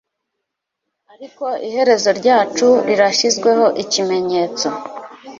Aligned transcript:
ariko 1.13 1.45
iherezo 1.67 2.09
ryacu 2.19 2.67
rirashyizweho 2.87 3.65
ikimenyetso 3.83 4.67